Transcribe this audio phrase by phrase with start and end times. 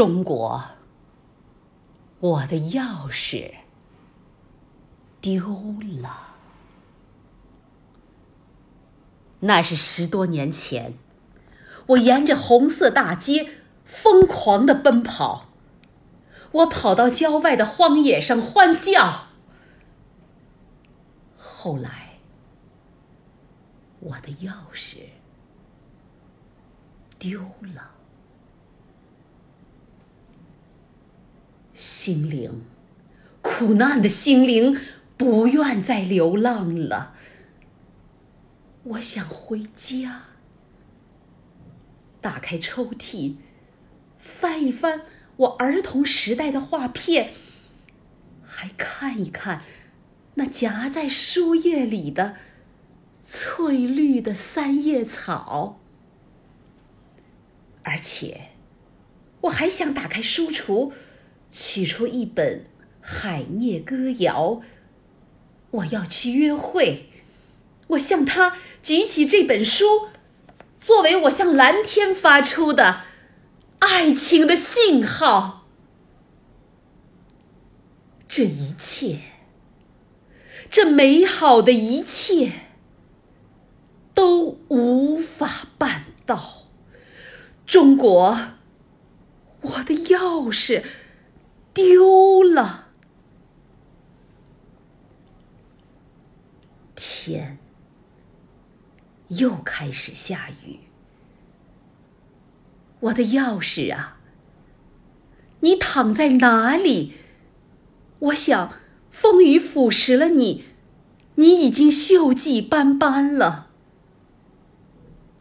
[0.00, 0.64] 中国，
[2.20, 3.56] 我的钥匙
[5.20, 5.44] 丢
[6.00, 6.36] 了。
[9.40, 10.94] 那是十多年前，
[11.88, 13.50] 我沿着红色大街
[13.84, 15.50] 疯狂的奔跑。
[16.52, 19.26] 我跑到郊外的荒野上欢叫。
[21.36, 22.20] 后来，
[23.98, 25.00] 我的钥匙
[27.18, 27.42] 丢
[27.74, 27.99] 了。
[31.80, 32.60] 心灵，
[33.40, 34.78] 苦难的心灵，
[35.16, 37.14] 不愿再流浪了。
[38.82, 40.24] 我想回家。
[42.20, 43.36] 打开抽屉，
[44.18, 45.06] 翻一翻
[45.36, 47.32] 我儿童时代的画片，
[48.42, 49.62] 还看一看
[50.34, 52.36] 那夹在书页里的
[53.24, 55.80] 翠绿的三叶草。
[57.82, 58.50] 而且，
[59.40, 60.92] 我还想打开书橱。
[61.50, 62.58] 取出一本
[63.00, 64.50] 《海涅歌谣》，
[65.70, 67.08] 我要去约会。
[67.88, 70.08] 我向他举起这本书，
[70.78, 73.00] 作为我向蓝天发出的
[73.80, 75.66] 爱情的信号。
[78.28, 79.18] 这一切，
[80.70, 82.52] 这美好的一切，
[84.14, 86.68] 都无法办到。
[87.66, 88.38] 中国，
[89.62, 90.84] 我的钥匙。
[91.72, 92.88] 丢了，
[96.96, 97.58] 天
[99.28, 100.80] 又开始下雨。
[103.00, 104.18] 我的钥匙啊，
[105.60, 107.14] 你躺在哪里？
[108.18, 108.72] 我想，
[109.08, 110.64] 风雨腐蚀了你，
[111.36, 113.68] 你已经锈迹斑斑了。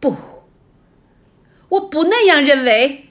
[0.00, 0.16] 不，
[1.68, 3.10] 我不那样认为，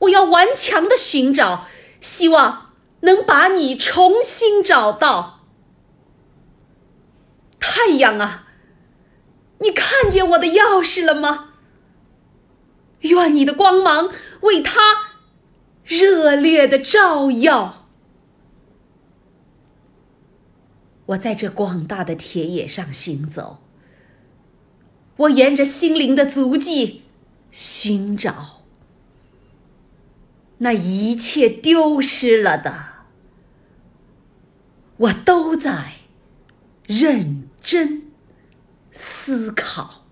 [0.00, 1.68] 我要顽强的寻找。
[2.04, 5.40] 希望能把你重新找到，
[7.58, 8.46] 太阳啊！
[9.60, 11.54] 你看见我的钥匙了吗？
[13.00, 14.10] 愿你的光芒
[14.42, 15.14] 为它
[15.82, 17.86] 热烈的照耀。
[21.06, 23.62] 我在这广大的田野上行走，
[25.16, 27.04] 我沿着心灵的足迹
[27.50, 28.63] 寻找。
[30.58, 32.74] 那一切丢失了的，
[34.96, 35.92] 我都在
[36.86, 38.12] 认真
[38.92, 40.03] 思考。